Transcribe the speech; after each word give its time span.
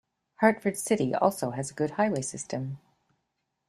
Hartford 0.37 0.77
City 0.77 1.13
also 1.13 1.51
has 1.51 1.69
a 1.69 1.75
good 1.75 1.91
highway 1.91 2.23
system. 2.23 2.79